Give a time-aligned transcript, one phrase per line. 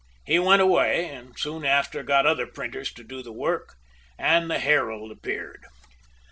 [0.25, 3.75] He went away, and soon after got other printers to do the work
[4.17, 5.63] and the 'Herald' appeared."